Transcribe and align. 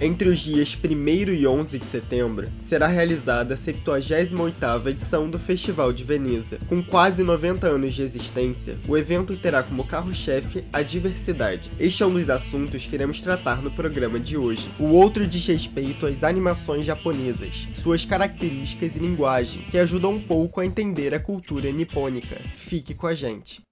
Entre 0.00 0.28
os 0.28 0.40
dias 0.40 0.76
1 0.76 1.32
e 1.32 1.46
11 1.46 1.78
de 1.78 1.88
setembro, 1.88 2.50
será 2.56 2.88
realizada 2.88 3.54
a 3.54 3.56
78ª 3.56 4.86
edição 4.88 5.30
do 5.30 5.38
Festival 5.38 5.92
de 5.92 6.02
Veneza. 6.02 6.58
Com 6.68 6.82
quase 6.82 7.22
90 7.22 7.66
anos 7.68 7.94
de 7.94 8.02
existência, 8.02 8.76
o 8.88 8.96
evento 8.96 9.36
terá 9.36 9.62
como 9.62 9.86
carro-chefe 9.86 10.64
a 10.72 10.82
diversidade. 10.82 11.70
Este 11.78 12.02
é 12.02 12.06
um 12.06 12.14
dos 12.14 12.28
assuntos 12.28 12.86
que 12.86 12.94
iremos 12.94 13.20
tratar 13.20 13.62
no 13.62 13.70
programa 13.70 14.18
de 14.18 14.36
hoje. 14.36 14.68
O 14.80 14.86
outro 14.86 15.26
diz 15.26 15.46
respeito 15.46 16.06
às 16.06 16.24
animações 16.24 16.84
japonesas, 16.84 17.68
suas 17.74 18.04
características 18.04 18.96
e 18.96 18.98
linguagem, 18.98 19.62
que 19.70 19.78
ajudam 19.78 20.14
um 20.14 20.20
pouco 20.20 20.60
a 20.60 20.66
entender 20.66 21.14
a 21.14 21.20
cultura 21.20 21.70
nipônica. 21.70 22.40
Fique 22.56 22.94
com 22.94 23.06
a 23.06 23.14
gente. 23.14 23.62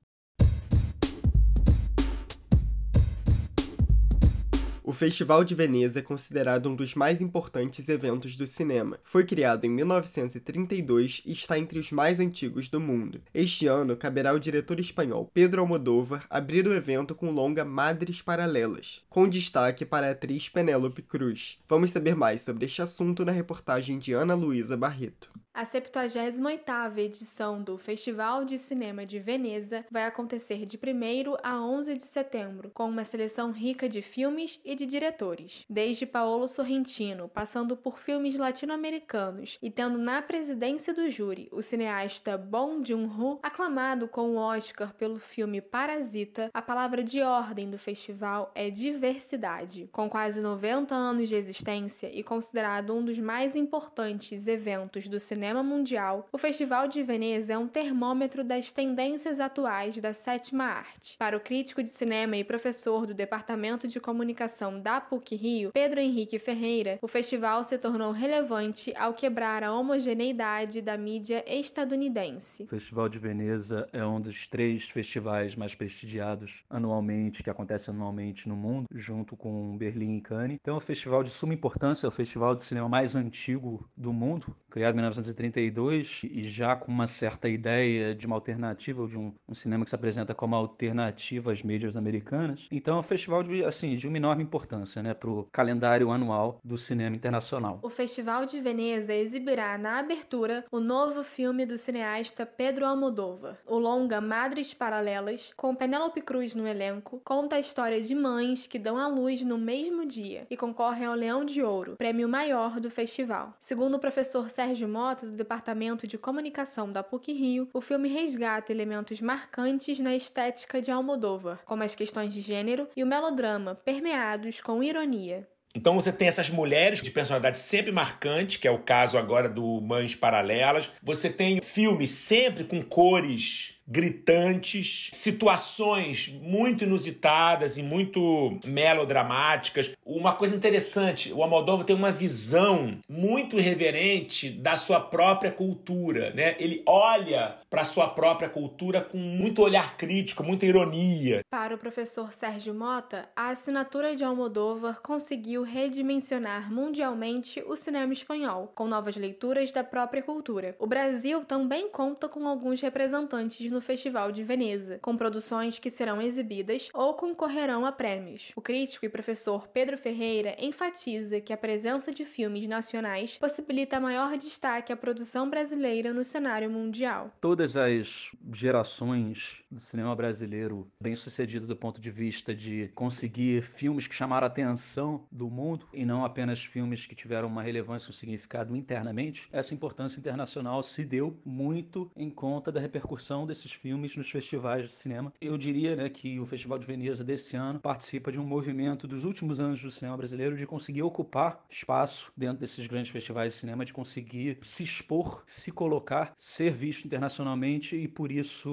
O 4.84 4.92
Festival 4.92 5.44
de 5.44 5.54
Veneza 5.54 6.00
é 6.00 6.02
considerado 6.02 6.68
um 6.68 6.74
dos 6.74 6.96
mais 6.96 7.20
importantes 7.20 7.88
eventos 7.88 8.34
do 8.34 8.48
cinema. 8.48 8.98
Foi 9.04 9.24
criado 9.24 9.64
em 9.64 9.70
1932 9.70 11.22
e 11.24 11.30
está 11.30 11.56
entre 11.56 11.78
os 11.78 11.92
mais 11.92 12.18
antigos 12.18 12.68
do 12.68 12.80
mundo. 12.80 13.20
Este 13.32 13.68
ano, 13.68 13.96
caberá 13.96 14.30
ao 14.30 14.40
diretor 14.40 14.80
espanhol 14.80 15.30
Pedro 15.32 15.60
Almodóvar 15.60 16.26
abrir 16.28 16.66
o 16.66 16.74
evento 16.74 17.14
com 17.14 17.30
longa 17.30 17.64
Madres 17.64 18.20
Paralelas, 18.20 19.04
com 19.08 19.28
destaque 19.28 19.86
para 19.86 20.08
a 20.08 20.10
atriz 20.10 20.48
Penélope 20.48 21.02
Cruz. 21.02 21.60
Vamos 21.68 21.92
saber 21.92 22.16
mais 22.16 22.40
sobre 22.40 22.66
este 22.66 22.82
assunto 22.82 23.24
na 23.24 23.30
reportagem 23.30 24.00
de 24.00 24.12
Ana 24.12 24.34
Luísa 24.34 24.76
Barreto. 24.76 25.30
A 25.54 25.64
78ª 25.64 26.96
edição 26.96 27.62
do 27.62 27.76
Festival 27.76 28.42
de 28.42 28.56
Cinema 28.56 29.04
de 29.04 29.18
Veneza 29.18 29.84
vai 29.90 30.06
acontecer 30.06 30.64
de 30.64 30.78
1 30.78 31.36
a 31.42 31.62
11 31.62 31.94
de 31.94 32.04
setembro, 32.04 32.70
com 32.72 32.88
uma 32.88 33.04
seleção 33.04 33.50
rica 33.50 33.86
de 33.86 34.00
filmes 34.00 34.58
e 34.64 34.74
de 34.74 34.86
diretores, 34.86 35.66
desde 35.68 36.06
Paolo 36.06 36.48
Sorrentino, 36.48 37.28
passando 37.28 37.76
por 37.76 37.98
filmes 37.98 38.38
latino-americanos 38.38 39.58
e 39.60 39.70
tendo 39.70 39.98
na 39.98 40.22
presidência 40.22 40.94
do 40.94 41.10
júri 41.10 41.50
o 41.52 41.60
cineasta 41.60 42.38
Bong 42.38 42.82
Joon-ho, 42.88 43.38
aclamado 43.42 44.08
com 44.08 44.30
o 44.30 44.36
Oscar 44.38 44.94
pelo 44.94 45.18
filme 45.18 45.60
Parasita, 45.60 46.48
a 46.54 46.62
palavra 46.62 47.04
de 47.04 47.20
ordem 47.20 47.68
do 47.68 47.76
festival 47.76 48.50
é 48.54 48.70
diversidade. 48.70 49.86
Com 49.92 50.08
quase 50.08 50.40
90 50.40 50.94
anos 50.94 51.28
de 51.28 51.34
existência 51.34 52.10
e 52.10 52.22
considerado 52.22 52.94
um 52.94 53.04
dos 53.04 53.18
mais 53.18 53.54
importantes 53.54 54.48
eventos 54.48 55.06
do 55.06 55.20
cinema 55.20 55.41
cinema 55.42 55.60
mundial, 55.60 56.28
o 56.30 56.38
Festival 56.38 56.86
de 56.86 57.02
Veneza 57.02 57.54
é 57.54 57.58
um 57.58 57.66
termômetro 57.66 58.44
das 58.44 58.70
tendências 58.70 59.40
atuais 59.40 60.00
da 60.00 60.12
sétima 60.12 60.62
arte. 60.66 61.16
Para 61.18 61.36
o 61.36 61.40
crítico 61.40 61.82
de 61.82 61.90
cinema 61.90 62.36
e 62.36 62.44
professor 62.44 63.08
do 63.08 63.12
Departamento 63.12 63.88
de 63.88 63.98
Comunicação 63.98 64.80
da 64.80 65.00
PUC-Rio, 65.00 65.72
Pedro 65.72 65.98
Henrique 65.98 66.38
Ferreira, 66.38 66.96
o 67.02 67.08
festival 67.08 67.64
se 67.64 67.76
tornou 67.76 68.12
relevante 68.12 68.94
ao 68.96 69.14
quebrar 69.14 69.64
a 69.64 69.74
homogeneidade 69.74 70.80
da 70.80 70.96
mídia 70.96 71.42
estadunidense. 71.44 72.62
O 72.62 72.68
Festival 72.68 73.08
de 73.08 73.18
Veneza 73.18 73.88
é 73.92 74.06
um 74.06 74.20
dos 74.20 74.46
três 74.46 74.88
festivais 74.90 75.56
mais 75.56 75.74
prestigiados 75.74 76.62
anualmente, 76.70 77.42
que 77.42 77.50
acontece 77.50 77.90
anualmente 77.90 78.48
no 78.48 78.54
mundo, 78.54 78.86
junto 78.94 79.36
com 79.36 79.76
Berlim 79.76 80.18
e 80.18 80.20
Cannes. 80.20 80.58
Então 80.62 80.74
é 80.74 80.76
um 80.76 80.80
festival 80.80 81.24
de 81.24 81.30
suma 81.30 81.52
importância, 81.52 82.06
é 82.06 82.08
o 82.08 82.12
festival 82.12 82.54
de 82.54 82.62
cinema 82.62 82.88
mais 82.88 83.16
antigo 83.16 83.90
do 83.96 84.12
mundo, 84.12 84.54
criado 84.70 84.92
em 84.92 84.98
1900 84.98 85.31
1932 85.32 86.22
e 86.24 86.46
já 86.46 86.76
com 86.76 86.90
uma 86.90 87.06
certa 87.06 87.48
ideia 87.48 88.14
de 88.14 88.26
uma 88.26 88.36
alternativa, 88.36 89.06
de 89.06 89.16
um, 89.16 89.32
um, 89.48 89.54
cinema 89.54 89.84
que 89.84 89.90
se 89.90 89.94
apresenta 89.94 90.34
como 90.34 90.54
alternativa 90.54 91.52
às 91.52 91.62
mídias 91.62 91.96
americanas. 91.96 92.68
Então 92.70 92.96
é 92.96 93.00
um 93.00 93.02
festival 93.02 93.42
de, 93.42 93.64
assim, 93.64 93.96
de 93.96 94.06
uma 94.06 94.16
enorme 94.16 94.42
importância 94.42 95.02
né, 95.02 95.14
para 95.14 95.30
o 95.30 95.48
calendário 95.52 96.10
anual 96.10 96.60
do 96.62 96.76
cinema 96.76 97.16
internacional. 97.16 97.80
O 97.82 97.90
Festival 97.90 98.46
de 98.46 98.60
Veneza 98.60 99.14
exibirá 99.14 99.76
na 99.78 99.98
abertura 99.98 100.64
o 100.70 100.80
novo 100.80 101.22
filme 101.22 101.64
do 101.66 101.78
cineasta 101.78 102.44
Pedro 102.44 102.86
Almodóvar. 102.86 103.58
O 103.66 103.78
longa 103.78 104.20
Madres 104.20 104.74
Paralelas, 104.74 105.52
com 105.56 105.74
Penélope 105.74 106.20
Cruz 106.20 106.54
no 106.54 106.66
elenco, 106.66 107.20
conta 107.24 107.56
a 107.56 107.60
história 107.60 108.00
de 108.00 108.14
mães 108.14 108.66
que 108.66 108.78
dão 108.78 108.96
à 108.96 109.06
luz 109.06 109.42
no 109.44 109.58
mesmo 109.58 110.04
dia 110.04 110.46
e 110.50 110.56
concorrem 110.56 111.06
ao 111.06 111.14
Leão 111.14 111.44
de 111.44 111.62
Ouro, 111.62 111.96
prêmio 111.96 112.28
maior 112.28 112.80
do 112.80 112.90
festival. 112.90 113.54
Segundo 113.60 113.96
o 113.96 114.00
professor 114.00 114.50
Sérgio 114.50 114.88
Mota, 114.88 115.21
do 115.26 115.32
Departamento 115.32 116.06
de 116.06 116.18
Comunicação 116.18 116.90
da 116.90 117.02
PUC-Rio, 117.02 117.68
o 117.72 117.80
filme 117.80 118.08
resgata 118.08 118.72
elementos 118.72 119.20
marcantes 119.20 119.98
na 119.98 120.14
estética 120.14 120.80
de 120.80 120.90
Almodóvar, 120.90 121.60
como 121.64 121.82
as 121.82 121.94
questões 121.94 122.32
de 122.34 122.40
gênero 122.40 122.88
e 122.96 123.02
o 123.02 123.06
melodrama, 123.06 123.74
permeados 123.74 124.60
com 124.60 124.82
ironia. 124.82 125.48
Então 125.74 125.94
você 125.94 126.12
tem 126.12 126.28
essas 126.28 126.50
mulheres 126.50 127.00
de 127.00 127.10
personalidade 127.10 127.56
sempre 127.56 127.90
marcante, 127.90 128.58
que 128.58 128.68
é 128.68 128.70
o 128.70 128.82
caso 128.82 129.16
agora 129.16 129.48
do 129.48 129.80
Mães 129.80 130.14
Paralelas. 130.14 130.90
Você 131.02 131.30
tem 131.30 131.60
filmes 131.62 132.10
sempre 132.10 132.64
com 132.64 132.82
cores 132.82 133.80
gritantes, 133.92 135.10
situações 135.12 136.28
muito 136.42 136.84
inusitadas 136.84 137.76
e 137.76 137.82
muito 137.82 138.58
melodramáticas. 138.64 139.92
Uma 140.04 140.34
coisa 140.34 140.56
interessante, 140.56 141.30
o 141.30 141.42
Almodóvar 141.42 141.84
tem 141.84 141.94
uma 141.94 142.10
visão 142.10 142.98
muito 143.06 143.58
irreverente 143.58 144.48
da 144.48 144.78
sua 144.78 144.98
própria 144.98 145.52
cultura, 145.52 146.32
né? 146.32 146.56
Ele 146.58 146.82
olha 146.86 147.58
para 147.68 147.84
sua 147.84 148.08
própria 148.08 148.48
cultura 148.48 149.02
com 149.02 149.18
muito 149.18 149.62
olhar 149.62 149.96
crítico, 149.98 150.42
muita 150.42 150.64
ironia. 150.64 151.42
Para 151.50 151.74
o 151.74 151.78
professor 151.78 152.32
Sérgio 152.32 152.72
Mota, 152.72 153.28
a 153.36 153.50
assinatura 153.50 154.16
de 154.16 154.24
Almodóvar 154.24 155.02
conseguiu 155.02 155.62
redimensionar 155.62 156.72
mundialmente 156.72 157.62
o 157.66 157.76
cinema 157.76 158.12
espanhol, 158.12 158.72
com 158.74 158.88
novas 158.88 159.16
leituras 159.16 159.70
da 159.70 159.84
própria 159.84 160.22
cultura. 160.22 160.74
O 160.78 160.86
Brasil 160.86 161.44
também 161.44 161.90
conta 161.90 162.26
com 162.26 162.48
alguns 162.48 162.80
representantes 162.80 163.70
no 163.70 163.81
Festival 163.82 164.32
de 164.32 164.42
Veneza, 164.42 164.98
com 165.02 165.16
produções 165.16 165.78
que 165.78 165.90
serão 165.90 166.22
exibidas 166.22 166.88
ou 166.94 167.14
concorrerão 167.14 167.84
a 167.84 167.92
prêmios. 167.92 168.52
O 168.56 168.62
crítico 168.62 169.04
e 169.04 169.08
professor 169.08 169.68
Pedro 169.68 169.98
Ferreira 169.98 170.56
enfatiza 170.58 171.40
que 171.40 171.52
a 171.52 171.56
presença 171.56 172.12
de 172.12 172.24
filmes 172.24 172.66
nacionais 172.66 173.36
possibilita 173.38 174.00
maior 174.00 174.36
destaque 174.38 174.92
à 174.92 174.96
produção 174.96 175.50
brasileira 175.50 176.12
no 176.12 176.24
cenário 176.24 176.70
mundial. 176.70 177.30
Todas 177.40 177.76
as 177.76 178.30
gerações 178.52 179.62
do 179.70 179.80
cinema 179.80 180.14
brasileiro, 180.14 180.90
bem 181.00 181.16
sucedido 181.16 181.66
do 181.66 181.76
ponto 181.76 182.00
de 182.00 182.10
vista 182.10 182.54
de 182.54 182.90
conseguir 182.94 183.62
filmes 183.62 184.06
que 184.06 184.14
chamaram 184.14 184.46
a 184.46 184.48
atenção 184.48 185.26
do 185.30 185.50
mundo 185.50 185.86
e 185.92 186.04
não 186.04 186.24
apenas 186.24 186.64
filmes 186.64 187.06
que 187.06 187.14
tiveram 187.14 187.48
uma 187.48 187.62
relevância 187.62 188.10
um 188.10 188.12
significado 188.12 188.76
internamente, 188.76 189.48
essa 189.52 189.74
importância 189.74 190.18
internacional 190.18 190.82
se 190.82 191.04
deu 191.04 191.36
muito 191.44 192.10
em 192.16 192.30
conta 192.30 192.70
da 192.72 192.80
repercussão 192.80 193.46
desses 193.46 193.61
desses 193.62 193.72
filmes 193.72 194.16
nos 194.16 194.30
festivais 194.30 194.88
de 194.88 194.94
cinema. 194.94 195.32
Eu 195.40 195.56
diria 195.56 195.94
né, 195.94 196.08
que 196.08 196.38
o 196.40 196.46
Festival 196.46 196.78
de 196.78 196.86
Veneza 196.86 197.22
desse 197.22 197.56
ano 197.56 197.78
participa 197.78 198.32
de 198.32 198.38
um 198.38 198.44
movimento 198.44 199.06
dos 199.06 199.24
últimos 199.24 199.60
anos 199.60 199.80
do 199.82 199.90
cinema 199.90 200.16
brasileiro 200.16 200.56
de 200.56 200.66
conseguir 200.66 201.02
ocupar 201.02 201.64
espaço 201.70 202.32
dentro 202.36 202.58
desses 202.58 202.86
grandes 202.86 203.10
festivais 203.10 203.52
de 203.52 203.58
cinema, 203.58 203.84
de 203.84 203.92
conseguir 203.92 204.58
se 204.62 204.82
expor, 204.82 205.44
se 205.46 205.70
colocar, 205.70 206.34
ser 206.36 206.72
visto 206.72 207.04
internacionalmente 207.04 207.96
e 207.96 208.08
por 208.08 208.32
isso 208.32 208.70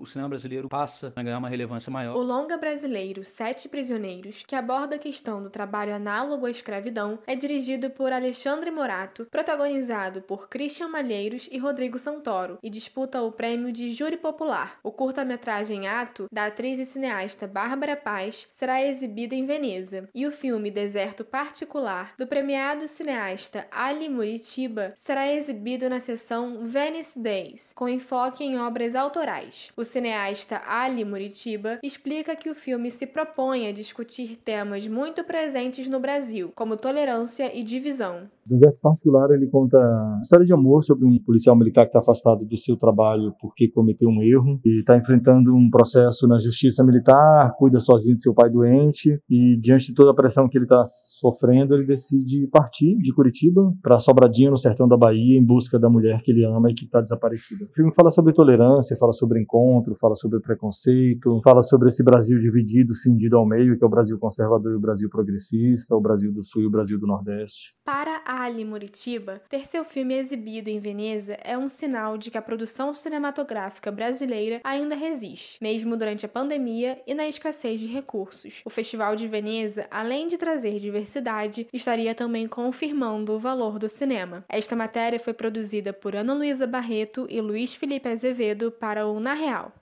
o 0.00 0.06
cinema 0.06 0.28
brasileiro 0.28 0.68
passa 0.68 1.12
a 1.16 1.22
ganhar 1.22 1.38
uma 1.38 1.48
relevância 1.48 1.90
maior. 1.90 2.16
O 2.16 2.22
longa 2.22 2.56
brasileiro 2.56 3.24
Sete 3.24 3.68
Prisioneiros, 3.68 4.44
que 4.46 4.54
aborda 4.54 4.96
a 4.96 4.98
questão 4.98 5.42
do 5.42 5.50
trabalho 5.50 5.94
análogo 5.94 6.46
à 6.46 6.50
escravidão, 6.50 7.18
é 7.26 7.34
dirigido 7.34 7.90
por 7.90 8.12
Alexandre 8.12 8.70
Morato, 8.70 9.26
protagonizado 9.30 10.22
por 10.22 10.48
Christian 10.48 10.88
Malheiros 10.88 11.48
e 11.50 11.58
Rodrigo 11.58 11.98
Santoro 11.98 12.58
e 12.62 12.70
disputa 12.70 13.22
o 13.22 13.32
prêmio 13.32 13.72
de 13.72 13.90
Júri 13.92 14.16
popular. 14.28 14.78
O 14.82 14.92
curta-metragem 14.92 15.88
Ato, 15.88 16.26
da 16.30 16.46
atriz 16.46 16.78
e 16.78 16.84
cineasta 16.84 17.46
Bárbara 17.46 17.96
Paz, 17.96 18.46
será 18.52 18.84
exibido 18.84 19.34
em 19.34 19.46
Veneza, 19.46 20.06
e 20.14 20.26
o 20.26 20.32
filme 20.32 20.70
Deserto 20.70 21.24
Particular, 21.24 22.12
do 22.18 22.26
premiado 22.26 22.86
cineasta 22.86 23.66
Ali 23.70 24.06
Muritiba, 24.06 24.92
será 24.94 25.32
exibido 25.32 25.88
na 25.88 25.98
sessão 25.98 26.66
Venice 26.66 27.18
Days, 27.18 27.72
com 27.74 27.88
enfoque 27.88 28.44
em 28.44 28.58
obras 28.58 28.94
autorais. 28.94 29.70
O 29.74 29.82
cineasta 29.82 30.60
Ali 30.66 31.06
Muritiba 31.06 31.78
explica 31.82 32.36
que 32.36 32.50
o 32.50 32.54
filme 32.54 32.90
se 32.90 33.06
propõe 33.06 33.66
a 33.66 33.72
discutir 33.72 34.36
temas 34.36 34.86
muito 34.86 35.24
presentes 35.24 35.88
no 35.88 35.98
Brasil, 35.98 36.52
como 36.54 36.76
tolerância 36.76 37.50
e 37.56 37.62
divisão. 37.62 38.30
Deserto 38.48 38.78
Particular 38.80 39.30
ele 39.30 39.46
conta 39.48 39.78
história 40.22 40.44
de 40.44 40.52
amor 40.52 40.82
sobre 40.82 41.04
um 41.06 41.18
policial 41.22 41.56
militar 41.56 41.82
que 41.82 41.88
está 41.88 42.00
afastado 42.00 42.44
do 42.44 42.56
seu 42.56 42.76
trabalho 42.76 43.34
porque 43.40 43.68
cometeu 43.68 44.08
um 44.08 44.22
erro 44.22 44.60
e 44.64 44.80
está 44.80 44.96
enfrentando 44.96 45.54
um 45.54 45.68
processo 45.70 46.26
na 46.26 46.38
justiça 46.38 46.84
militar, 46.84 47.54
cuida 47.58 47.78
sozinho 47.78 48.16
de 48.16 48.22
seu 48.22 48.34
pai 48.34 48.50
doente 48.50 49.20
e 49.28 49.56
diante 49.60 49.88
de 49.88 49.94
toda 49.94 50.10
a 50.10 50.14
pressão 50.14 50.48
que 50.48 50.56
ele 50.56 50.64
está 50.64 50.82
sofrendo, 51.20 51.74
ele 51.74 51.86
decide 51.86 52.46
partir 52.48 52.96
de 52.98 53.12
Curitiba 53.12 53.72
para 53.82 53.98
Sobradinho, 53.98 54.50
no 54.50 54.56
sertão 54.56 54.88
da 54.88 54.96
Bahia, 54.96 55.38
em 55.38 55.44
busca 55.44 55.78
da 55.78 55.88
mulher 55.88 56.22
que 56.22 56.30
ele 56.30 56.44
ama 56.44 56.70
e 56.70 56.74
que 56.74 56.84
está 56.84 57.00
desaparecida. 57.00 57.64
O 57.64 57.74
filme 57.74 57.94
fala 57.94 58.10
sobre 58.10 58.32
tolerância, 58.32 58.96
fala 58.96 59.12
sobre 59.12 59.40
encontro, 59.40 59.94
fala 59.96 60.14
sobre 60.14 60.40
preconceito, 60.40 61.40
fala 61.42 61.62
sobre 61.62 61.88
esse 61.88 62.02
Brasil 62.02 62.38
dividido, 62.38 62.94
cindido 62.94 63.36
ao 63.36 63.46
meio, 63.46 63.76
que 63.76 63.84
é 63.84 63.86
o 63.86 63.90
Brasil 63.90 64.18
conservador 64.18 64.72
e 64.72 64.76
o 64.76 64.80
Brasil 64.80 65.08
progressista, 65.10 65.94
o 65.94 66.00
Brasil 66.00 66.32
do 66.32 66.44
Sul 66.44 66.62
e 66.62 66.66
o 66.66 66.70
Brasil 66.70 66.98
do 66.98 67.06
Nordeste. 67.06 67.74
Para 67.84 68.22
Ali 68.40 68.64
Muritiba, 68.64 69.42
ter 69.48 69.66
seu 69.66 69.84
filme 69.84 70.14
exibido 70.14 70.70
em 70.70 70.78
Veneza 70.78 71.36
é 71.42 71.58
um 71.58 71.66
sinal 71.66 72.16
de 72.16 72.30
que 72.30 72.38
a 72.38 72.42
produção 72.42 72.94
cinematográfica 72.94 73.90
brasileira 73.90 74.60
ainda 74.62 74.94
resiste, 74.94 75.58
mesmo 75.60 75.96
durante 75.96 76.24
a 76.24 76.28
pandemia 76.28 77.02
e 77.04 77.14
na 77.14 77.26
escassez 77.26 77.80
de 77.80 77.88
recursos. 77.88 78.62
O 78.64 78.70
Festival 78.70 79.16
de 79.16 79.26
Veneza, 79.26 79.88
além 79.90 80.28
de 80.28 80.38
trazer 80.38 80.78
diversidade, 80.78 81.66
estaria 81.72 82.14
também 82.14 82.46
confirmando 82.46 83.32
o 83.32 83.40
valor 83.40 83.76
do 83.76 83.88
cinema. 83.88 84.44
Esta 84.48 84.76
matéria 84.76 85.18
foi 85.18 85.34
produzida 85.34 85.92
por 85.92 86.14
Ana 86.14 86.32
Luísa 86.32 86.64
Barreto 86.64 87.26
e 87.28 87.40
Luiz 87.40 87.74
Felipe 87.74 88.08
Azevedo 88.08 88.70
para 88.70 89.04
o 89.04 89.18
Na 89.18 89.34
Real. 89.34 89.72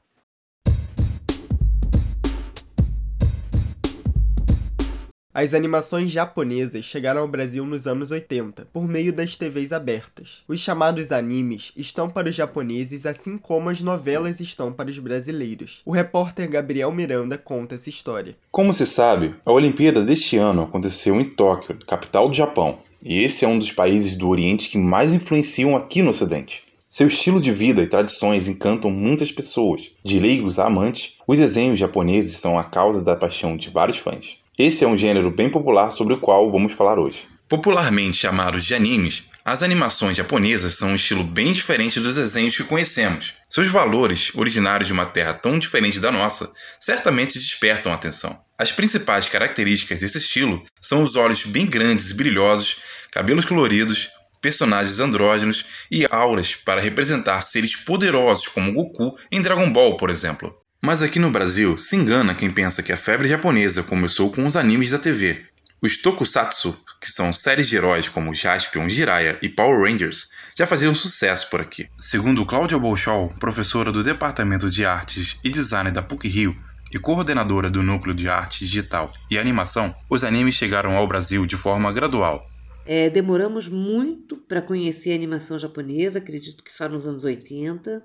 As 5.39 5.53
animações 5.53 6.11
japonesas 6.11 6.87
chegaram 6.87 7.21
ao 7.21 7.29
Brasil 7.29 7.63
nos 7.67 7.87
anos 7.87 8.11
80, 8.11 8.69
por 8.73 8.89
meio 8.89 9.13
das 9.13 9.37
TVs 9.37 9.71
abertas. 9.71 10.43
Os 10.49 10.61
chamados 10.61 11.13
animes 11.13 11.73
estão 11.77 12.09
para 12.09 12.31
os 12.31 12.35
japoneses 12.35 13.05
assim 13.05 13.37
como 13.37 13.69
as 13.69 13.83
novelas 13.83 14.41
estão 14.41 14.73
para 14.73 14.89
os 14.89 14.99
brasileiros. 14.99 15.83
O 15.85 15.91
repórter 15.91 16.49
Gabriel 16.49 16.91
Miranda 16.91 17.37
conta 17.37 17.75
essa 17.75 17.91
história. 17.91 18.35
Como 18.51 18.73
se 18.73 18.87
sabe, 18.87 19.35
a 19.45 19.53
Olimpíada 19.53 20.03
deste 20.03 20.39
ano 20.39 20.63
aconteceu 20.63 21.21
em 21.21 21.25
Tóquio, 21.27 21.81
capital 21.87 22.31
do 22.31 22.35
Japão, 22.35 22.79
e 23.03 23.23
esse 23.23 23.45
é 23.45 23.49
um 23.49 23.59
dos 23.59 23.71
países 23.71 24.17
do 24.17 24.31
Oriente 24.31 24.71
que 24.71 24.79
mais 24.79 25.13
influenciam 25.13 25.77
aqui 25.77 26.01
no 26.01 26.13
Ocidente. 26.13 26.63
Seu 26.89 27.09
estilo 27.09 27.43
de 27.43 27.53
vida 27.53 27.83
e 27.83 27.87
tradições 27.87 28.49
encantam 28.49 28.91
muitas 28.91 29.31
pessoas. 29.31 29.91
De 30.03 30.19
leigos 30.19 30.59
a 30.59 30.65
amantes, 30.65 31.13
os 31.27 31.39
desenhos 31.39 31.79
japoneses 31.79 32.39
são 32.39 32.59
a 32.59 32.65
causa 32.65 33.05
da 33.05 33.15
paixão 33.15 33.55
de 33.55 33.69
vários 33.69 33.99
fãs. 33.99 34.39
Esse 34.59 34.85
é 34.85 34.89
um 34.89 34.97
gênero 34.97 35.31
bem 35.31 35.51
popular 35.51 35.91
sobre 35.91 36.15
o 36.15 36.19
qual 36.19 36.51
vamos 36.51 36.73
falar 36.73 36.99
hoje. 36.99 37.29
Popularmente 37.47 38.17
chamados 38.17 38.65
de 38.65 38.75
animes, 38.75 39.25
as 39.45 39.63
animações 39.63 40.17
japonesas 40.17 40.79
são 40.79 40.93
um 40.93 40.95
estilo 40.95 41.23
bem 41.23 41.53
diferente 41.53 42.01
dos 42.01 42.17
desenhos 42.17 42.57
que 42.57 42.65
conhecemos. 42.65 43.35
Seus 43.51 43.67
valores, 43.67 44.33
originários 44.35 44.87
de 44.87 44.95
uma 44.95 45.05
terra 45.05 45.35
tão 45.35 45.59
diferente 45.59 46.01
da 46.01 46.11
nossa, 46.11 46.51
certamente 46.81 47.39
despertam 47.39 47.93
atenção. 47.93 48.35
As 48.59 48.73
principais 48.73 49.29
características 49.29 50.01
desse 50.01 50.17
estilo 50.17 50.63
são 50.81 51.03
os 51.03 51.17
olhos 51.17 51.45
bem 51.45 51.67
grandes 51.67 52.11
e 52.11 52.15
brilhosos, 52.15 52.79
cabelos 53.13 53.45
coloridos, 53.45 54.09
personagens 54.41 55.01
andrógenos 55.01 55.67
e 55.91 56.07
auras 56.11 56.55
para 56.55 56.81
representar 56.81 57.43
seres 57.43 57.77
poderosos 57.77 58.49
como 58.49 58.73
Goku 58.73 59.15
em 59.31 59.43
Dragon 59.43 59.71
Ball, 59.71 59.99
por 59.99 60.09
exemplo. 60.09 60.57
Mas 60.87 61.03
aqui 61.03 61.19
no 61.19 61.33
Brasil, 61.33 61.77
se 61.77 61.97
engana 61.97 62.33
quem 62.33 62.49
pensa 62.49 62.81
que 62.81 62.93
a 62.93 62.97
febre 62.97 63.27
japonesa 63.27 63.83
começou 63.83 64.31
com 64.31 64.47
os 64.47 64.55
animes 64.55 64.93
da 64.93 65.01
TV. 65.01 65.45
Os 65.83 66.01
tokusatsu, 66.01 66.81
que 67.01 67.11
são 67.11 67.33
séries 67.33 67.67
de 67.69 67.75
heróis 67.75 68.09
como 68.09 68.33
Jaspion, 68.33 68.89
Jiraiya 68.89 69.37
e 69.43 69.49
Power 69.49 69.81
Rangers, 69.81 70.29
já 70.57 70.65
faziam 70.65 70.95
sucesso 70.95 71.51
por 71.51 71.61
aqui. 71.61 71.89
Segundo 71.99 72.47
Cláudia 72.47 72.79
Bolshol, 72.79 73.31
professora 73.41 73.91
do 73.91 74.05
Departamento 74.05 74.71
de 74.71 74.85
Artes 74.85 75.41
e 75.43 75.51
Design 75.51 75.91
da 75.91 76.03
PUC-Rio 76.03 76.55
e 76.95 77.01
coordenadora 77.01 77.69
do 77.69 77.83
Núcleo 77.83 78.15
de 78.15 78.29
Arte 78.29 78.61
Digital 78.61 79.13
e 79.29 79.37
Animação, 79.37 79.93
os 80.09 80.23
animes 80.23 80.55
chegaram 80.55 80.97
ao 80.97 81.09
Brasil 81.09 81.45
de 81.47 81.57
forma 81.57 81.93
gradual. 81.93 82.49
É, 82.85 83.11
demoramos 83.11 83.69
muito 83.69 84.37
para 84.37 84.63
conhecer 84.63 85.11
a 85.11 85.17
animação 85.17 85.59
japonesa, 85.59 86.19
acredito 86.19 86.63
que 86.63 86.73
só 86.73 86.89
nos 86.89 87.05
anos 87.09 87.25
80, 87.25 88.05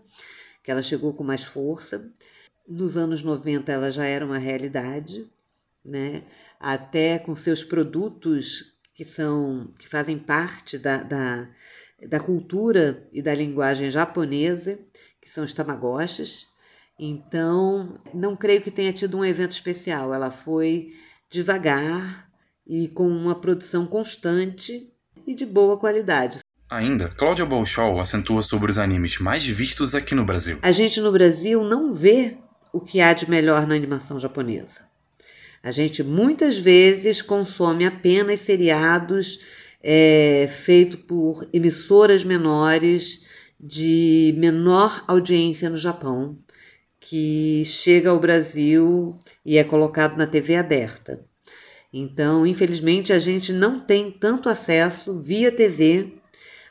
que 0.63 0.71
ela 0.71 0.81
chegou 0.81 1.13
com 1.13 1.23
mais 1.23 1.43
força. 1.43 2.09
Nos 2.71 2.95
anos 2.95 3.21
90 3.21 3.69
ela 3.69 3.91
já 3.91 4.05
era 4.05 4.25
uma 4.25 4.37
realidade, 4.37 5.29
né? 5.83 6.23
até 6.57 7.19
com 7.19 7.35
seus 7.35 7.65
produtos 7.65 8.71
que 8.93 9.03
são 9.03 9.69
que 9.77 9.89
fazem 9.89 10.17
parte 10.17 10.77
da, 10.77 11.03
da, 11.03 11.49
da 12.07 12.19
cultura 12.19 13.05
e 13.11 13.21
da 13.21 13.33
linguagem 13.35 13.91
japonesa, 13.91 14.79
que 15.21 15.29
são 15.29 15.43
os 15.43 15.53
tamagotchis. 15.53 16.47
Então, 16.97 17.99
não 18.13 18.37
creio 18.37 18.61
que 18.61 18.71
tenha 18.71 18.93
tido 18.93 19.17
um 19.17 19.25
evento 19.25 19.51
especial. 19.51 20.13
Ela 20.13 20.31
foi 20.31 20.93
devagar 21.29 22.31
e 22.65 22.87
com 22.87 23.05
uma 23.05 23.35
produção 23.35 23.85
constante 23.85 24.89
e 25.27 25.33
de 25.35 25.45
boa 25.45 25.77
qualidade. 25.77 26.39
Ainda, 26.69 27.09
Cláudia 27.09 27.45
Bolshol 27.45 27.99
acentua 27.99 28.41
sobre 28.41 28.71
os 28.71 28.77
animes 28.77 29.19
mais 29.19 29.45
vistos 29.45 29.93
aqui 29.93 30.15
no 30.15 30.23
Brasil. 30.23 30.57
A 30.61 30.71
gente 30.71 31.01
no 31.01 31.11
Brasil 31.11 31.65
não 31.65 31.93
vê 31.93 32.37
o 32.73 32.79
que 32.79 33.01
há 33.01 33.13
de 33.13 33.29
melhor 33.29 33.67
na 33.67 33.75
animação 33.75 34.19
japonesa. 34.19 34.89
A 35.63 35.71
gente 35.71 36.03
muitas 36.03 36.57
vezes 36.57 37.21
consome 37.21 37.85
apenas 37.85 38.41
seriados 38.41 39.39
é, 39.81 40.49
feitos 40.63 40.99
por 41.01 41.47
emissoras 41.53 42.23
menores 42.23 43.25
de 43.59 44.33
menor 44.37 45.03
audiência 45.07 45.69
no 45.69 45.77
Japão, 45.77 46.37
que 46.99 47.63
chega 47.65 48.09
ao 48.09 48.19
Brasil 48.19 49.17
e 49.45 49.57
é 49.57 49.63
colocado 49.63 50.17
na 50.17 50.25
TV 50.25 50.55
aberta. 50.55 51.23
Então, 51.93 52.47
infelizmente, 52.47 53.11
a 53.11 53.19
gente 53.19 53.51
não 53.51 53.79
tem 53.79 54.09
tanto 54.11 54.47
acesso 54.47 55.19
via 55.19 55.51
TV 55.51 56.13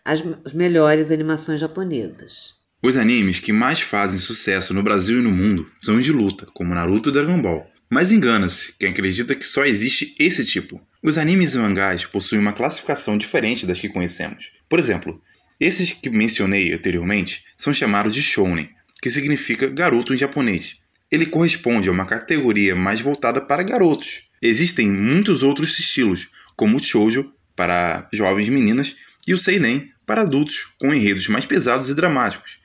às 0.04 0.52
melhores 0.52 1.10
animações 1.10 1.60
japonesas. 1.60 2.59
Os 2.82 2.96
animes 2.96 3.38
que 3.38 3.52
mais 3.52 3.78
fazem 3.80 4.18
sucesso 4.18 4.72
no 4.72 4.82
Brasil 4.82 5.18
e 5.18 5.22
no 5.22 5.30
mundo 5.30 5.70
são 5.82 5.96
os 5.96 6.04
de 6.04 6.12
luta, 6.12 6.46
como 6.54 6.74
Naruto 6.74 7.10
e 7.10 7.12
Dragon 7.12 7.38
Ball. 7.42 7.70
Mas 7.90 8.10
engana-se 8.10 8.72
quem 8.78 8.88
acredita 8.88 9.34
que 9.34 9.44
só 9.44 9.66
existe 9.66 10.14
esse 10.18 10.46
tipo. 10.46 10.80
Os 11.02 11.18
animes 11.18 11.54
e 11.54 11.58
mangás 11.58 12.06
possuem 12.06 12.40
uma 12.40 12.54
classificação 12.54 13.18
diferente 13.18 13.66
das 13.66 13.78
que 13.78 13.90
conhecemos. 13.90 14.52
Por 14.66 14.78
exemplo, 14.78 15.22
esses 15.60 15.92
que 15.92 16.08
mencionei 16.08 16.72
anteriormente 16.72 17.44
são 17.54 17.70
chamados 17.74 18.14
de 18.14 18.22
shounen, 18.22 18.70
que 19.02 19.10
significa 19.10 19.68
garoto 19.68 20.14
em 20.14 20.18
japonês. 20.18 20.78
Ele 21.12 21.26
corresponde 21.26 21.90
a 21.90 21.92
uma 21.92 22.06
categoria 22.06 22.74
mais 22.74 22.98
voltada 22.98 23.42
para 23.42 23.62
garotos. 23.62 24.22
Existem 24.40 24.90
muitos 24.90 25.42
outros 25.42 25.78
estilos, 25.78 26.28
como 26.56 26.78
o 26.78 26.82
shoujo 26.82 27.30
para 27.54 28.08
jovens 28.10 28.48
meninas 28.48 28.96
e 29.28 29.34
o 29.34 29.38
seinen 29.38 29.92
para 30.06 30.22
adultos, 30.22 30.68
com 30.78 30.94
enredos 30.94 31.28
mais 31.28 31.44
pesados 31.44 31.90
e 31.90 31.94
dramáticos. 31.94 32.59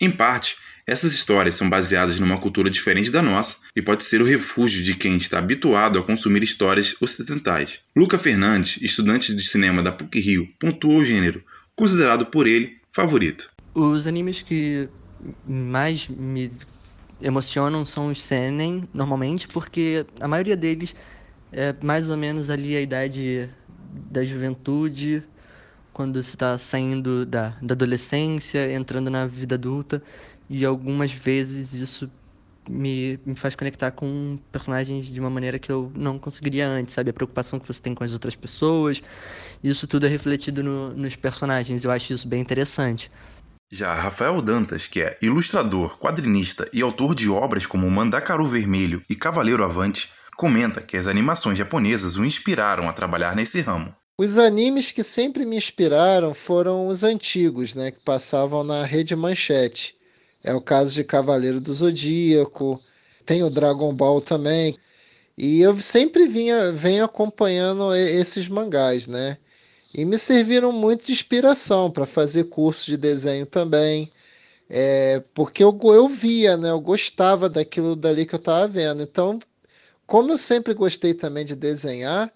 Em 0.00 0.10
parte, 0.10 0.56
essas 0.86 1.12
histórias 1.12 1.56
são 1.56 1.68
baseadas 1.68 2.18
numa 2.18 2.38
cultura 2.38 2.70
diferente 2.70 3.10
da 3.10 3.20
nossa 3.20 3.58
e 3.76 3.82
pode 3.82 4.02
ser 4.02 4.22
o 4.22 4.24
refúgio 4.24 4.82
de 4.82 4.94
quem 4.94 5.18
está 5.18 5.38
habituado 5.38 5.98
a 5.98 6.02
consumir 6.02 6.42
histórias 6.42 6.96
ocidentais. 7.02 7.80
Luca 7.94 8.18
Fernandes, 8.18 8.80
estudante 8.80 9.34
de 9.34 9.42
cinema 9.42 9.82
da 9.82 9.92
PUC-Rio, 9.92 10.48
pontuou 10.58 11.00
o 11.00 11.04
gênero, 11.04 11.44
considerado 11.76 12.24
por 12.24 12.46
ele 12.46 12.78
favorito. 12.90 13.50
Os 13.74 14.06
animes 14.06 14.40
que 14.40 14.88
mais 15.46 16.08
me 16.08 16.50
emocionam 17.20 17.84
são 17.84 18.10
os 18.10 18.22
seinen, 18.22 18.88
normalmente, 18.94 19.46
porque 19.46 20.06
a 20.18 20.26
maioria 20.26 20.56
deles 20.56 20.94
é 21.52 21.74
mais 21.82 22.08
ou 22.08 22.16
menos 22.16 22.48
ali 22.48 22.74
a 22.74 22.80
idade 22.80 23.50
da 24.10 24.24
juventude, 24.24 25.22
quando 25.92 26.22
você 26.22 26.34
está 26.34 26.56
saindo 26.58 27.26
da, 27.26 27.56
da 27.60 27.74
adolescência, 27.74 28.72
entrando 28.72 29.10
na 29.10 29.26
vida 29.26 29.54
adulta, 29.54 30.02
e 30.48 30.64
algumas 30.64 31.12
vezes 31.12 31.72
isso 31.72 32.10
me, 32.68 33.18
me 33.24 33.34
faz 33.34 33.54
conectar 33.54 33.90
com 33.90 34.38
personagens 34.52 35.06
de 35.06 35.18
uma 35.18 35.30
maneira 35.30 35.58
que 35.58 35.70
eu 35.70 35.90
não 35.94 36.18
conseguiria 36.18 36.68
antes, 36.68 36.94
sabe? 36.94 37.10
A 37.10 37.12
preocupação 37.12 37.58
que 37.58 37.66
você 37.66 37.80
tem 37.80 37.94
com 37.94 38.04
as 38.04 38.12
outras 38.12 38.34
pessoas, 38.34 39.02
isso 39.62 39.86
tudo 39.86 40.06
é 40.06 40.08
refletido 40.08 40.62
no, 40.62 40.90
nos 40.94 41.16
personagens, 41.16 41.84
eu 41.84 41.90
acho 41.90 42.12
isso 42.12 42.26
bem 42.26 42.40
interessante. 42.40 43.10
Já 43.72 43.94
Rafael 43.94 44.42
Dantas, 44.42 44.88
que 44.88 45.00
é 45.00 45.16
ilustrador, 45.22 45.96
quadrinista 45.96 46.68
e 46.72 46.82
autor 46.82 47.14
de 47.14 47.30
obras 47.30 47.66
como 47.66 47.88
Mandacaru 47.88 48.46
Vermelho 48.46 49.00
e 49.08 49.14
Cavaleiro 49.14 49.62
Avante, 49.64 50.10
comenta 50.36 50.80
que 50.80 50.96
as 50.96 51.06
animações 51.06 51.56
japonesas 51.56 52.16
o 52.16 52.24
inspiraram 52.24 52.88
a 52.88 52.92
trabalhar 52.92 53.36
nesse 53.36 53.60
ramo. 53.60 53.94
Os 54.20 54.36
animes 54.36 54.92
que 54.92 55.02
sempre 55.02 55.46
me 55.46 55.56
inspiraram 55.56 56.34
foram 56.34 56.88
os 56.88 57.02
antigos, 57.02 57.74
né, 57.74 57.90
que 57.90 58.00
passavam 58.00 58.62
na 58.62 58.84
Rede 58.84 59.16
Manchete. 59.16 59.96
É 60.44 60.52
o 60.52 60.60
caso 60.60 60.92
de 60.92 61.02
Cavaleiro 61.02 61.58
do 61.58 61.72
Zodíaco, 61.72 62.78
tem 63.24 63.42
o 63.42 63.48
Dragon 63.48 63.94
Ball 63.94 64.20
também. 64.20 64.76
E 65.38 65.62
eu 65.62 65.80
sempre 65.80 66.28
vinha 66.28 66.70
venho 66.70 67.02
acompanhando 67.02 67.94
esses 67.94 68.46
mangás, 68.46 69.06
né? 69.06 69.38
e 69.94 70.04
me 70.04 70.18
serviram 70.18 70.70
muito 70.70 71.06
de 71.06 71.12
inspiração 71.12 71.90
para 71.90 72.04
fazer 72.04 72.44
curso 72.44 72.84
de 72.90 72.98
desenho 72.98 73.46
também. 73.46 74.12
É, 74.68 75.24
porque 75.32 75.64
eu, 75.64 75.74
eu 75.84 76.06
via, 76.08 76.58
né? 76.58 76.68
Eu 76.68 76.80
gostava 76.82 77.48
daquilo 77.48 77.96
dali 77.96 78.26
que 78.26 78.34
eu 78.34 78.38
estava 78.38 78.68
vendo. 78.68 79.02
Então, 79.02 79.40
como 80.06 80.30
eu 80.30 80.36
sempre 80.36 80.74
gostei 80.74 81.14
também 81.14 81.42
de 81.42 81.56
desenhar, 81.56 82.30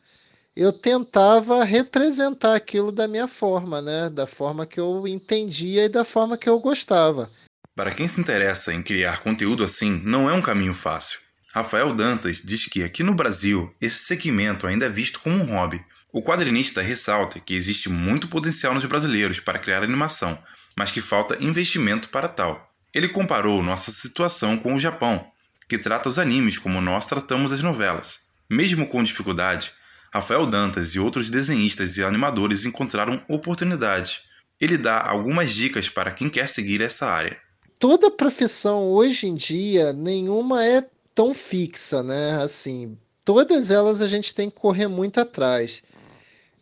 eu 0.57 0.73
tentava 0.73 1.65
representar 1.65 2.55
aquilo 2.55 2.93
da 2.93 3.09
minha 3.09 3.27
forma, 3.27 3.83
né? 3.83 4.09
Da 4.09 4.27
forma 4.27 4.67
que 4.67 4.79
eu 4.79 5.07
entendia 5.07 5.85
e 5.85 5.89
da 5.89 6.05
forma 6.05 6.39
que 6.39 6.49
eu 6.49 6.61
gostava. 6.61 7.31
Para 7.75 7.91
quem 7.91 8.07
se 8.07 8.21
interessa 8.21 8.73
em 8.73 8.83
criar 8.83 9.21
conteúdo 9.21 9.65
assim, 9.65 10.01
não 10.05 10.31
é 10.31 10.33
um 10.33 10.43
caminho 10.43 10.75
fácil. 10.75 11.19
Rafael 11.53 11.93
Dantas 11.93 12.41
diz 12.45 12.67
que 12.67 12.85
aqui 12.85 13.03
no 13.03 13.15
Brasil 13.15 13.75
esse 13.81 14.05
segmento 14.05 14.67
ainda 14.67 14.87
é 14.87 14.89
visto 14.89 15.21
como 15.21 15.37
um 15.37 15.47
hobby. 15.47 15.85
O 16.13 16.23
quadrinista 16.23 16.81
ressalta 16.81 17.41
que 17.41 17.55
existe 17.55 17.89
muito 17.89 18.29
potencial 18.29 18.73
nos 18.75 18.85
brasileiros 18.85 19.41
para 19.41 19.59
criar 19.59 19.83
animação, 19.83 20.39
mas 20.77 20.93
que 20.93 21.01
falta 21.01 21.37
investimento 21.41 22.09
para 22.09 22.29
tal. 22.29 22.73
Ele 22.95 23.09
comparou 23.09 23.61
nossa 23.61 23.91
situação 23.91 24.57
com 24.57 24.77
o 24.77 24.81
Japão, 24.81 25.27
que 25.69 25.77
trata 25.77 26.09
os 26.09 26.19
animes 26.19 26.59
como 26.59 26.81
nós 26.81 27.09
tratamos 27.09 27.53
as 27.53 27.63
novelas. 27.63 28.21
Mesmo 28.49 28.87
com 28.87 29.03
dificuldade, 29.03 29.73
Rafael 30.15 30.47
Dantas 30.47 30.95
e 30.95 31.01
outros 31.01 31.29
desenhistas 31.29 31.97
e 31.97 32.05
animadores 32.05 32.65
encontraram 32.65 33.21
oportunidade. 33.29 34.21
Ele 34.61 34.79
dá 34.79 35.03
algumas 35.03 35.51
dicas 35.51 35.89
para 35.89 36.13
quem 36.13 36.29
quer 36.29 36.49
seguir 36.49 36.81
essa 36.81 37.07
área. 37.07 37.37
Toda 37.81 38.09
profissão 38.13 38.93
hoje 38.93 39.27
em 39.27 39.35
dia, 39.35 39.93
nenhuma 39.93 40.65
é 40.65 40.87
tão 41.13 41.35
fixa, 41.35 42.01
né? 42.01 42.41
Assim, 42.41 42.97
todas 43.25 43.73
elas 43.73 44.01
a 44.01 44.07
gente 44.07 44.33
tem 44.33 44.49
que 44.49 44.55
correr 44.55 44.87
muito 44.87 45.19
atrás. 45.19 45.83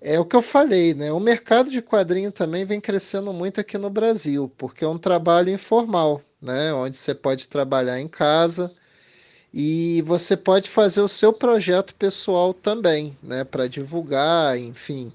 É 0.01 0.19
o 0.19 0.25
que 0.25 0.35
eu 0.35 0.41
falei, 0.41 0.95
né? 0.95 1.13
O 1.13 1.21
mercado 1.21 1.71
de 1.71 1.83
quadrinho 1.83 2.33
também 2.33 2.65
vem 2.65 2.81
crescendo 2.81 3.35
muito 3.35 3.61
aqui 3.61 3.77
no 3.77 3.91
Brasil, 3.91 4.51
porque 4.57 4.83
é 4.83 4.89
um 4.89 4.97
trabalho 4.97 5.51
informal, 5.51 6.23
né? 6.41 6.73
Onde 6.73 6.97
você 6.97 7.15
pode 7.15 7.47
trabalhar 7.49 8.01
em 8.01 8.09
casa 8.09 8.73
e 9.53 10.03
você 10.03 10.37
pode 10.37 10.71
fazer 10.71 11.01
o 11.01 11.09
seu 11.09 11.33
projeto 11.33 11.95
pessoal 11.95 12.55
também, 12.55 13.17
né? 13.23 13.45
Para 13.45 13.69
divulgar, 13.69 14.59
enfim, 14.59 15.13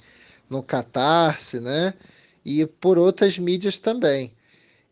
no 0.50 0.62
Catarse, 0.62 1.60
né? 1.60 1.94
E 2.46 2.66
por 2.66 2.98
outras 2.98 3.38
mídias 3.38 3.80
também. 3.80 4.32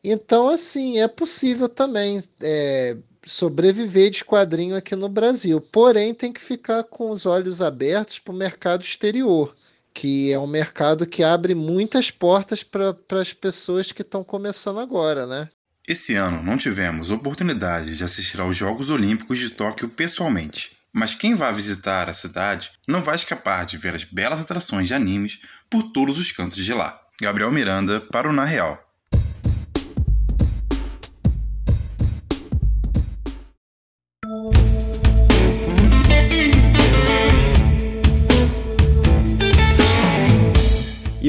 Então, 0.03 0.49
assim, 0.49 0.99
é 0.99 1.07
possível 1.07 1.69
também 1.69 2.23
é, 2.41 2.97
sobreviver 3.25 4.11
de 4.11 4.25
quadrinho 4.25 4.75
aqui 4.75 4.95
no 4.95 5.09
Brasil. 5.09 5.61
Porém, 5.61 6.13
tem 6.13 6.33
que 6.33 6.41
ficar 6.41 6.83
com 6.83 7.09
os 7.11 7.25
olhos 7.25 7.61
abertos 7.61 8.19
para 8.19 8.33
o 8.33 8.37
mercado 8.37 8.83
exterior 8.83 9.55
que 9.95 10.33
é 10.33 10.37
um 10.37 10.45
mercado 10.45 11.07
que 11.07 11.23
abre 11.23 11.55
muitas 11.55 12.11
portas 12.11 12.61
para 12.61 12.93
as 13.11 13.31
pessoas 13.31 13.93
que 13.93 14.01
estão 14.01 14.25
começando 14.25 14.77
agora, 14.81 15.25
né? 15.25 15.49
Esse 15.87 16.15
ano 16.15 16.41
não 16.41 16.57
tivemos 16.57 17.11
oportunidade 17.11 17.95
de 17.95 18.03
assistir 18.03 18.41
aos 18.41 18.57
Jogos 18.57 18.89
Olímpicos 18.89 19.37
de 19.37 19.51
Tóquio 19.51 19.87
pessoalmente, 19.87 20.75
mas 20.91 21.13
quem 21.13 21.35
vai 21.35 21.53
visitar 21.53 22.09
a 22.09 22.13
cidade 22.13 22.71
não 22.87 23.03
vai 23.03 23.13
escapar 23.13 23.67
de 23.67 23.77
ver 23.77 23.93
as 23.93 24.03
belas 24.03 24.41
atrações 24.41 24.87
de 24.87 24.95
animes 24.95 25.39
por 25.69 25.83
todos 25.91 26.17
os 26.17 26.31
cantos 26.31 26.65
de 26.65 26.73
lá. 26.73 26.99
Gabriel 27.21 27.51
Miranda 27.51 28.01
para 28.01 28.27
o 28.27 28.33
Na 28.33 28.45
Real. 28.45 28.84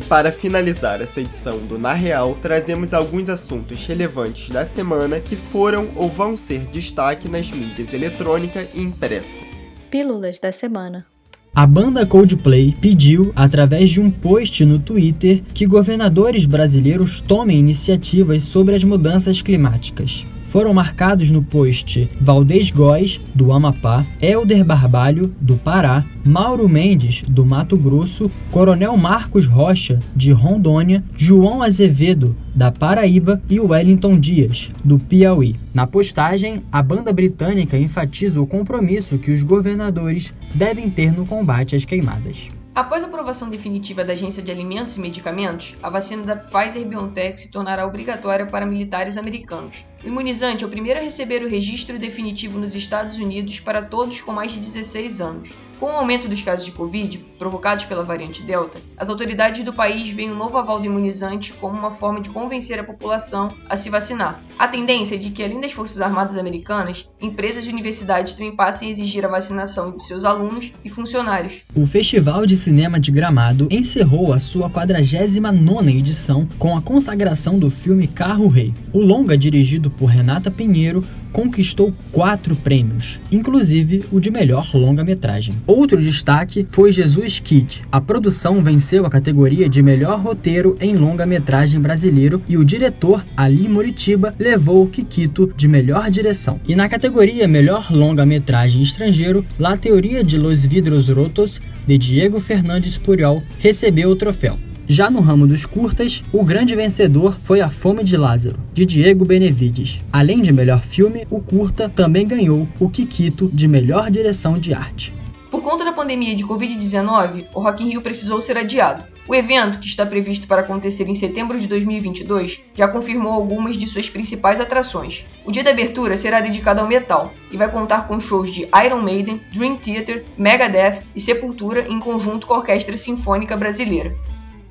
Para 0.08 0.30
finalizar 0.30 1.00
essa 1.00 1.20
edição 1.20 1.58
do 1.58 1.78
Na 1.78 1.92
Real, 1.92 2.36
trazemos 2.40 2.94
alguns 2.94 3.28
assuntos 3.28 3.84
relevantes 3.86 4.50
da 4.50 4.64
semana 4.64 5.18
que 5.18 5.34
foram 5.34 5.88
ou 5.96 6.08
vão 6.08 6.36
ser 6.36 6.60
destaque 6.66 7.28
nas 7.28 7.50
mídias 7.50 7.92
eletrônica 7.92 8.66
e 8.72 8.80
impressa. 8.80 9.44
Pílulas 9.90 10.38
da 10.38 10.52
semana. 10.52 11.06
A 11.52 11.66
banda 11.66 12.06
Coldplay 12.06 12.76
pediu, 12.80 13.32
através 13.34 13.90
de 13.90 14.00
um 14.00 14.10
post 14.10 14.64
no 14.64 14.78
Twitter, 14.78 15.42
que 15.54 15.66
governadores 15.66 16.44
brasileiros 16.44 17.20
tomem 17.20 17.58
iniciativas 17.58 18.44
sobre 18.44 18.74
as 18.74 18.84
mudanças 18.84 19.40
climáticas 19.42 20.26
foram 20.46 20.72
marcados 20.72 21.30
no 21.30 21.42
post 21.42 22.08
Valdez 22.20 22.70
Góes, 22.70 23.20
do 23.34 23.52
Amapá, 23.52 24.04
Helder 24.20 24.64
Barbalho, 24.64 25.34
do 25.40 25.56
Pará, 25.56 26.04
Mauro 26.24 26.68
Mendes, 26.68 27.22
do 27.28 27.44
Mato 27.44 27.76
Grosso, 27.76 28.30
Coronel 28.50 28.96
Marcos 28.96 29.46
Rocha, 29.46 30.00
de 30.14 30.32
Rondônia, 30.32 31.04
João 31.16 31.62
Azevedo, 31.62 32.36
da 32.54 32.72
Paraíba 32.72 33.42
e 33.48 33.60
Wellington 33.60 34.18
Dias, 34.18 34.70
do 34.84 34.98
Piauí. 34.98 35.56
Na 35.74 35.86
postagem, 35.86 36.62
a 36.72 36.82
banda 36.82 37.12
britânica 37.12 37.76
enfatiza 37.76 38.40
o 38.40 38.46
compromisso 38.46 39.18
que 39.18 39.30
os 39.30 39.42
governadores 39.42 40.32
devem 40.54 40.88
ter 40.88 41.12
no 41.12 41.26
combate 41.26 41.76
às 41.76 41.84
queimadas. 41.84 42.50
Após 42.76 43.02
a 43.02 43.06
aprovação 43.06 43.48
definitiva 43.48 44.04
da 44.04 44.12
Agência 44.12 44.42
de 44.42 44.52
Alimentos 44.52 44.98
e 44.98 45.00
Medicamentos, 45.00 45.74
a 45.82 45.88
vacina 45.88 46.24
da 46.24 46.36
Pfizer-BioNTech 46.36 47.40
se 47.40 47.50
tornará 47.50 47.86
obrigatória 47.86 48.44
para 48.44 48.66
militares 48.66 49.16
americanos. 49.16 49.86
O 50.04 50.08
imunizante 50.08 50.62
é 50.62 50.66
o 50.66 50.70
primeiro 50.70 51.00
a 51.00 51.02
receber 51.02 51.42
o 51.42 51.48
registro 51.48 51.98
definitivo 51.98 52.58
nos 52.58 52.74
Estados 52.74 53.16
Unidos 53.16 53.60
para 53.60 53.82
todos 53.82 54.20
com 54.20 54.32
mais 54.32 54.52
de 54.52 54.60
16 54.60 55.20
anos. 55.20 55.50
Com 55.78 55.86
o 55.86 55.96
aumento 55.96 56.26
dos 56.26 56.40
casos 56.40 56.64
de 56.64 56.72
Covid, 56.72 57.18
provocados 57.38 57.84
pela 57.84 58.02
variante 58.02 58.42
Delta, 58.42 58.78
as 58.96 59.10
autoridades 59.10 59.62
do 59.62 59.74
país 59.74 60.08
veem 60.08 60.30
um 60.30 60.36
novo 60.36 60.56
aval 60.56 60.80
do 60.80 60.86
imunizante 60.86 61.52
como 61.52 61.78
uma 61.78 61.90
forma 61.90 62.18
de 62.18 62.30
convencer 62.30 62.78
a 62.78 62.84
população 62.84 63.54
a 63.68 63.76
se 63.76 63.90
vacinar. 63.90 64.42
A 64.58 64.66
tendência 64.66 65.16
é 65.16 65.18
de 65.18 65.30
que, 65.30 65.44
além 65.44 65.60
das 65.60 65.72
Forças 65.72 66.00
Armadas 66.00 66.38
Americanas, 66.38 67.06
empresas 67.20 67.66
e 67.66 67.70
universidades 67.70 68.32
também 68.32 68.56
passem 68.56 68.88
a 68.88 68.90
exigir 68.90 69.26
a 69.26 69.28
vacinação 69.28 69.94
de 69.94 70.02
seus 70.02 70.24
alunos 70.24 70.72
e 70.82 70.88
funcionários. 70.88 71.60
O 71.74 71.84
Festival 71.84 72.46
de 72.46 72.56
Cinema 72.56 72.98
de 72.98 73.10
Gramado 73.10 73.68
encerrou 73.70 74.32
a 74.32 74.40
sua 74.40 74.70
49ª 74.70 75.94
edição 75.94 76.48
com 76.58 76.74
a 76.74 76.80
consagração 76.80 77.58
do 77.58 77.70
filme 77.70 78.06
Carro 78.06 78.48
Rei. 78.48 78.72
O 78.94 79.00
longa, 79.00 79.36
dirigido 79.36 79.90
por 79.96 80.06
Renata 80.06 80.50
Pinheiro, 80.50 81.04
conquistou 81.32 81.92
quatro 82.10 82.56
prêmios, 82.56 83.20
inclusive 83.30 84.04
o 84.10 84.18
de 84.18 84.30
melhor 84.30 84.70
longa-metragem. 84.74 85.54
Outro 85.66 86.00
destaque 86.00 86.66
foi 86.70 86.90
Jesus 86.90 87.40
Kid. 87.40 87.82
A 87.92 88.00
produção 88.00 88.62
venceu 88.62 89.04
a 89.04 89.10
categoria 89.10 89.68
de 89.68 89.82
melhor 89.82 90.18
roteiro 90.18 90.76
em 90.80 90.96
longa-metragem 90.96 91.78
brasileiro 91.78 92.42
e 92.48 92.56
o 92.56 92.64
diretor 92.64 93.24
Ali 93.36 93.68
Moritiba 93.68 94.34
levou 94.38 94.84
o 94.84 94.88
Kikito 94.88 95.52
de 95.54 95.68
melhor 95.68 96.10
direção. 96.10 96.58
E 96.66 96.74
na 96.74 96.88
categoria 96.88 97.46
melhor 97.46 97.92
longa-metragem 97.92 98.80
estrangeiro, 98.80 99.44
La 99.58 99.76
Teoria 99.76 100.24
de 100.24 100.38
los 100.38 100.64
Vidros 100.64 101.08
Rotos 101.08 101.60
de 101.86 101.98
Diego 101.98 102.40
Fernandes 102.40 102.96
Puriol 102.96 103.42
recebeu 103.58 104.10
o 104.10 104.16
troféu. 104.16 104.58
Já 104.88 105.10
no 105.10 105.20
ramo 105.20 105.48
dos 105.48 105.66
curtas, 105.66 106.22
o 106.32 106.44
grande 106.44 106.76
vencedor 106.76 107.36
foi 107.42 107.60
A 107.60 107.68
Fome 107.68 108.04
de 108.04 108.16
Lázaro, 108.16 108.60
de 108.72 108.86
Diego 108.86 109.24
Benevides. 109.24 110.00
Além 110.12 110.40
de 110.40 110.52
melhor 110.52 110.80
filme, 110.84 111.26
o 111.28 111.40
curta 111.40 111.88
também 111.88 112.24
ganhou 112.24 112.68
o 112.78 112.88
Kikito 112.88 113.50
de 113.52 113.66
melhor 113.66 114.12
direção 114.12 114.56
de 114.56 114.72
arte. 114.72 115.12
Por 115.50 115.60
conta 115.60 115.84
da 115.84 115.92
pandemia 115.92 116.36
de 116.36 116.44
Covid-19, 116.44 117.46
o 117.52 117.60
Rock 117.60 117.82
in 117.82 117.88
Rio 117.88 118.00
precisou 118.00 118.40
ser 118.40 118.58
adiado. 118.58 119.04
O 119.26 119.34
evento, 119.34 119.80
que 119.80 119.88
está 119.88 120.06
previsto 120.06 120.46
para 120.46 120.62
acontecer 120.62 121.08
em 121.08 121.16
setembro 121.16 121.58
de 121.58 121.66
2022, 121.66 122.62
já 122.72 122.86
confirmou 122.86 123.32
algumas 123.32 123.76
de 123.76 123.88
suas 123.88 124.08
principais 124.08 124.60
atrações. 124.60 125.26
O 125.44 125.50
dia 125.50 125.64
da 125.64 125.70
abertura 125.70 126.16
será 126.16 126.40
dedicado 126.40 126.80
ao 126.80 126.86
metal 126.86 127.34
e 127.50 127.56
vai 127.56 127.68
contar 127.68 128.06
com 128.06 128.20
shows 128.20 128.52
de 128.52 128.68
Iron 128.84 129.02
Maiden, 129.02 129.40
Dream 129.52 129.76
Theater, 129.78 130.24
Megadeth 130.38 131.02
e 131.12 131.20
Sepultura 131.20 131.88
em 131.88 131.98
conjunto 131.98 132.46
com 132.46 132.54
a 132.54 132.58
Orquestra 132.58 132.96
Sinfônica 132.96 133.56
Brasileira. 133.56 134.14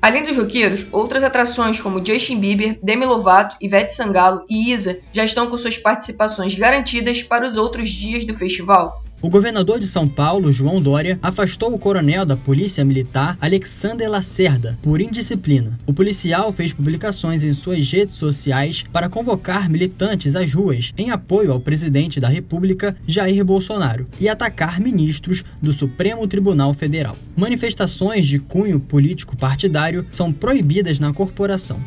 Além 0.06 0.22
dos 0.22 0.36
roqueiros, 0.36 0.86
outras 0.92 1.24
atrações 1.24 1.80
como 1.80 1.98
Justin 1.98 2.38
Bieber, 2.38 2.78
Demi 2.80 3.04
Lovato, 3.04 3.56
Ivete 3.60 3.92
Sangalo 3.92 4.46
e 4.48 4.72
Isa 4.72 5.00
já 5.12 5.24
estão 5.24 5.48
com 5.48 5.58
suas 5.58 5.76
participações 5.76 6.54
garantidas 6.54 7.24
para 7.24 7.44
os 7.44 7.56
outros 7.56 7.90
dias 7.90 8.24
do 8.24 8.32
festival. 8.32 9.02
O 9.22 9.30
governador 9.30 9.78
de 9.78 9.86
São 9.86 10.06
Paulo, 10.06 10.52
João 10.52 10.78
Dória, 10.78 11.18
afastou 11.22 11.72
o 11.72 11.78
coronel 11.78 12.26
da 12.26 12.36
Polícia 12.36 12.84
Militar, 12.84 13.38
Alexander 13.40 14.10
Lacerda, 14.10 14.78
por 14.82 15.00
indisciplina. 15.00 15.78
O 15.86 15.92
policial 15.94 16.52
fez 16.52 16.70
publicações 16.70 17.42
em 17.42 17.50
suas 17.54 17.90
redes 17.90 18.14
sociais 18.14 18.84
para 18.92 19.08
convocar 19.08 19.70
militantes 19.70 20.36
às 20.36 20.52
ruas 20.52 20.92
em 20.98 21.10
apoio 21.10 21.50
ao 21.50 21.58
presidente 21.58 22.20
da 22.20 22.28
República, 22.28 22.94
Jair 23.06 23.42
Bolsonaro, 23.42 24.06
e 24.20 24.28
atacar 24.28 24.78
ministros 24.78 25.42
do 25.62 25.72
Supremo 25.72 26.28
Tribunal 26.28 26.74
Federal. 26.74 27.16
Manifestações 27.34 28.26
de 28.26 28.38
cunho 28.38 28.78
político 28.78 29.34
partidário 29.34 30.06
são 30.10 30.30
proibidas 30.30 31.00
na 31.00 31.14
corporação. 31.14 31.80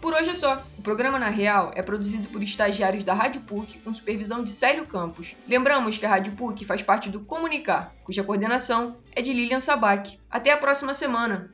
Por 0.00 0.12
hoje 0.12 0.30
é 0.30 0.34
só 0.34 0.64
programa 0.86 1.18
Na 1.18 1.30
Real 1.30 1.72
é 1.74 1.82
produzido 1.82 2.28
por 2.28 2.40
estagiários 2.44 3.02
da 3.02 3.12
Rádio 3.12 3.40
PUC 3.40 3.80
com 3.80 3.92
supervisão 3.92 4.44
de 4.44 4.52
Célio 4.52 4.86
Campos. 4.86 5.34
Lembramos 5.48 5.98
que 5.98 6.06
a 6.06 6.08
Rádio 6.08 6.34
PUC 6.34 6.64
faz 6.64 6.80
parte 6.80 7.10
do 7.10 7.22
Comunicar, 7.22 7.92
cuja 8.04 8.22
coordenação 8.22 8.96
é 9.10 9.20
de 9.20 9.32
Lilian 9.32 9.58
Sabac. 9.58 10.16
Até 10.30 10.52
a 10.52 10.56
próxima 10.56 10.94
semana! 10.94 11.52